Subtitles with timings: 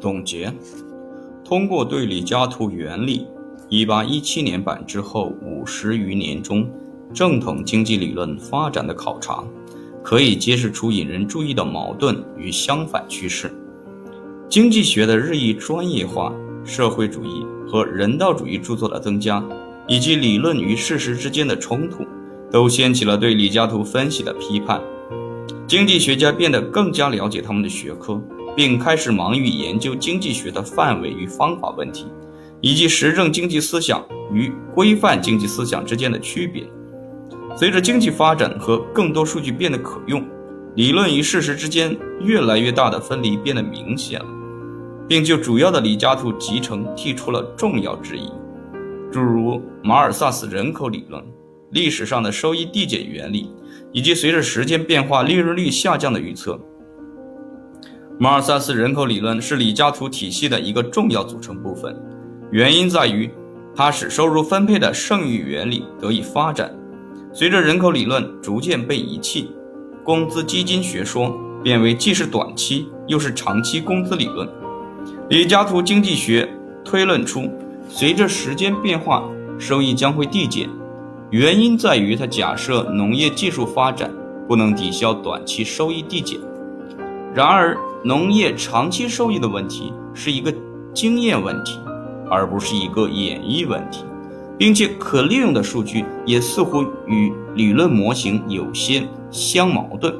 [0.00, 0.52] 总结：
[1.44, 3.26] 通过对李嘉图原理
[3.68, 6.68] 1817年版之后五十余年中
[7.12, 9.44] 正统经济理论发展的考察，
[10.02, 13.52] 可以揭示出引人注意的矛盾与相反趋势。
[14.48, 16.32] 经济学的日益专业化，
[16.64, 19.44] 社会主义和人道主义著作的增加，
[19.86, 22.04] 以及理论与事实之间的冲突，
[22.50, 24.80] 都掀起了对李嘉图分析的批判。
[25.66, 28.20] 经济学家变得更加了解他们的学科。
[28.56, 32.06] 并开始忙于研究经济学的范围与方法问题，
[32.60, 36.64] 以及实证经济思想与规范经济思想之间的区别。
[37.56, 40.24] 随着经济发展和更多数据变得可用，
[40.76, 44.26] 理论与事实之间越来越大的分离变得明显了，
[45.08, 48.30] 并就主要的李嘉图集成提出了重要质疑，
[49.10, 51.22] 诸如马尔萨斯人口理论、
[51.70, 53.50] 历史上的收益递减原理，
[53.92, 56.58] 以及随着时间变化利润率下降的预测。
[58.22, 61.96] 马尔萨斯人口理论是李嘉图体系的一个重要组成部分，
[62.50, 63.30] 原因在于
[63.74, 66.70] 它使收入分配的剩余原理得以发展。
[67.32, 69.50] 随着人口理论逐渐被遗弃，
[70.04, 74.46] 工资基金学说变为既是短期又是长期工资理论。
[75.30, 76.46] 李嘉图经济学
[76.84, 77.50] 推论出，
[77.88, 79.24] 随着时间变化，
[79.58, 80.68] 收益将会递减，
[81.30, 84.10] 原因在于他假设农业技术发展
[84.46, 86.38] 不能抵消短期收益递减。
[87.32, 90.50] 然而，农业长期收益的问题是一个
[90.94, 91.78] 经验问题，
[92.30, 94.04] 而不是一个演绎问题，
[94.56, 100.14] 并且可利用的数据也似乎与理论模型有些相矛盾。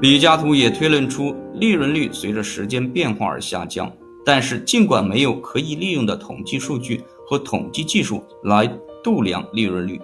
[0.00, 3.90] 李嘉图也推论出利润率随着时间变化而下降，
[4.24, 8.64] 但是尽管没有可以利用的统计数据和统计技术来
[9.02, 10.00] 度量利润率，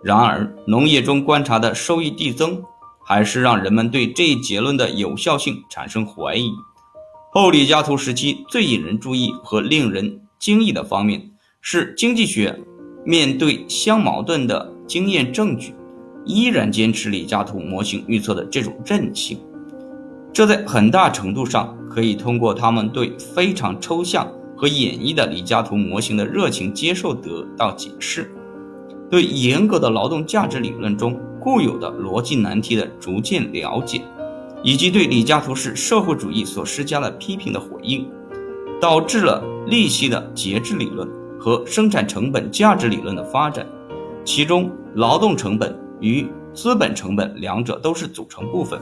[0.00, 2.62] 然而农业中观察的收益递增。
[3.06, 6.50] 还是让人们对这一结论的有效性产生怀疑。
[7.30, 11.30] 后李嘉图时期最引人注意和令人惊异的方面
[11.60, 12.58] 是，经济学
[13.04, 15.74] 面对相矛盾的经验证据，
[16.24, 19.38] 依然坚持李嘉图模型预测的这种韧性。
[20.32, 28.32] 这在很大程度上可以通过他们对非常抽象和演绎的李嘉图模型的热情接受得到解释。
[29.10, 31.20] 对严格的劳动价值理论中。
[31.44, 34.00] 固有的逻辑难题的逐渐了解，
[34.62, 38.10] 以及对李嘉图式社会主义所施加的批评的回应，
[38.80, 41.06] 导致了利息的节制理论
[41.38, 43.66] 和生产成本价值理论的发展。
[44.24, 48.80] 其中，劳动成本与资本成本两者都是组成部分。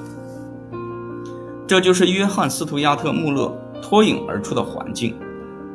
[1.67, 3.53] 这就是约翰斯图亚特·穆勒
[3.83, 5.17] 脱颖而出的环境。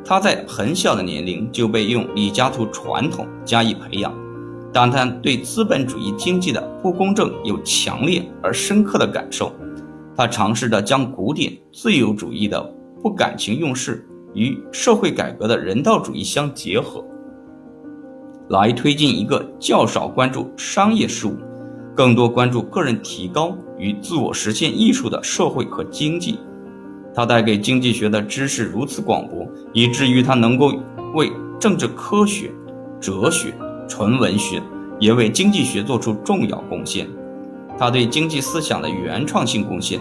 [0.05, 4.13] 他在很小的年龄就被用李嘉图传统加以培养。
[4.73, 9.51] 但他对资本主义经济的不公正有强烈而深刻的感受，
[10.15, 12.61] 他尝试着将古典自由主义的
[13.01, 17.03] 不感情用事与社会改革的人道主义相结合，
[18.49, 21.35] 来推进一个较少关注商业事务、
[21.95, 26.39] 更多关注个人提高与自我实现艺术的社会和经济。
[27.15, 30.71] 他带给经济学的知识如此广博，以至于他能够
[31.15, 32.51] 为政治科学、
[32.99, 33.55] 哲学。
[33.87, 34.61] 纯文学
[34.99, 37.07] 也为经济学做出重要贡献。
[37.77, 39.99] 他对经济思想的原创性贡献，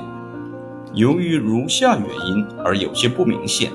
[0.94, 3.70] 由于如下原因而有些不明显：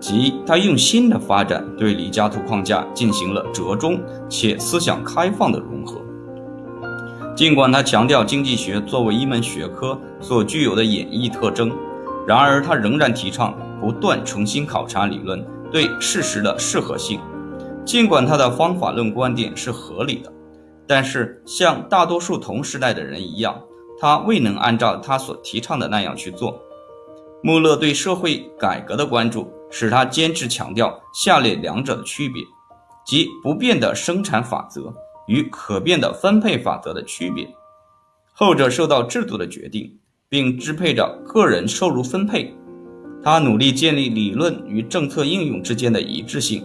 [0.00, 6.00] 即他用新的发展对李嘉图框架进行了折中且思想开放的融合。
[7.36, 11.70] 尽管他强调经济学作为一门学科所具有的演绎特征，
[12.26, 17.20] 然而他仍然提倡不断重新考察理论对事实的适合性。
[17.88, 20.30] 尽管他的方法论观点是合理的，
[20.86, 23.58] 但是像大多数同时代的人一样，
[23.98, 26.60] 他未能按照他所提倡的那样去做。
[27.42, 32.42] 穆勒对社会改革的关注，使他坚持强调下列两者的区别，
[33.06, 34.92] 即不变的生产法则
[35.26, 37.48] 与可变的分配法则的区别。
[38.34, 39.98] 后者受到制度的决定，
[40.28, 42.54] 并支配着个人收入分配。
[43.24, 46.62] 他努力建立理论与政策应用之间的一致性。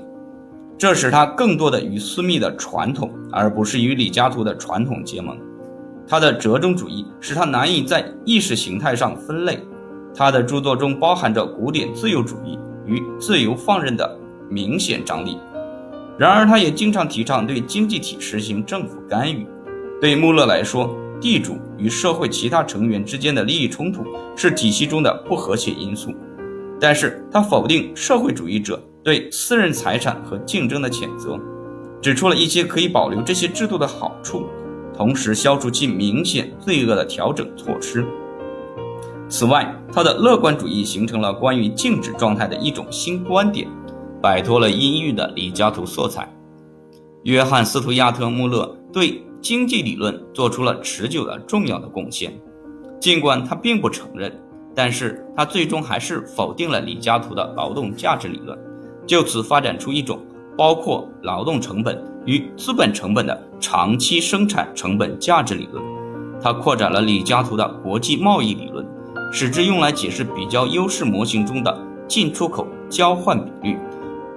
[0.77, 5.37] 这使他更多的与私密的传统，而不是与李嘉图的传统结盟。
[6.05, 9.59] 他的折中主义使他难以在意识形态上分类。
[10.13, 15.37] 他的著作中包含着古典自由主义与自由放任的明显张力。
[16.17, 19.47] 然而，他也经常提倡对经济体实行政府干预。
[20.01, 24.03] 对穆勒来说，地主与社会其他成员之间的利益冲突
[24.35, 26.13] 是体系中的不和谐因素。
[26.79, 28.83] 但是他否定社会主义者。
[29.03, 31.37] 对私人财产和竞争的谴责，
[32.01, 34.45] 指出了一些可以保留这些制度的好处，
[34.95, 38.05] 同时消除其明显罪恶的调整措施。
[39.27, 43.67] 此外，他的乐观主义形成了关于静止状态的一种新观点，
[44.21, 46.31] 摆脱了阴郁的李嘉图色彩。
[47.23, 52.33] 约翰·斯图亚特·穆勒对经济理论做出了持久的重要的贡献，
[53.01, 54.31] 尽管他并不承认，
[54.75, 58.57] 但是他最终还是否定了李嘉图的劳动价值理论，
[59.05, 60.19] 就此发展出一种
[60.57, 65.83] 包括劳动成本与资本成本的长期生产成本价值理论。
[66.41, 68.85] 它扩展了李嘉图的国际贸易理论。
[69.35, 71.75] 使之用来解释比较优势模型中的
[72.07, 73.79] 进出口交换比率，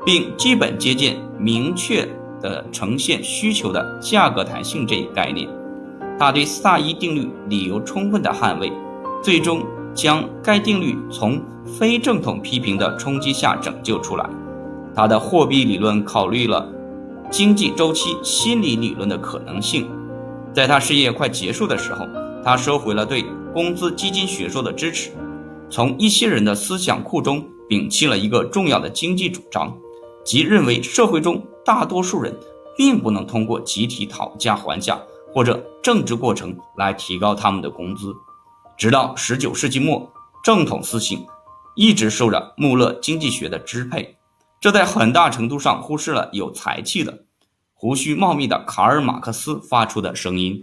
[0.06, 2.08] 并基本接近明确
[2.40, 5.46] 的呈现需求的价格弹性这一概念。
[6.18, 8.72] 他对萨伊定律理由充分的捍卫，
[9.22, 14.26] 最终将该定律从非正统批评的冲击下拯救出来。
[14.96, 16.66] 他的货币理论考虑了
[17.30, 19.86] 经济周期心理理论的可能性。
[20.54, 22.06] 在他事业快结束的时候，
[22.42, 23.24] 他收回了对。
[23.52, 25.10] 工资基金学说的支持，
[25.70, 29.74] 从一些人的思想库中摒弃了一个重要的经济主张，
[30.22, 32.38] 即认为社会中大多数人
[32.76, 35.00] 并不能通过集体讨价还价
[35.32, 38.14] 或者政治过程来提高他们的工资。
[38.76, 40.06] 直到19世纪末，
[40.44, 41.18] 正统思想
[41.74, 44.15] 一直受着穆勒经济学的支配，
[44.66, 47.26] 这在很大程度上忽视了有才气的、
[47.72, 50.60] 胡须茂密的卡尔马克思发出的声音。